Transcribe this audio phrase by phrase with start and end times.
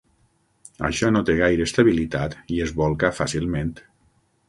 [0.89, 3.75] Això no té gaire estabilitat i es bolca fàcilment.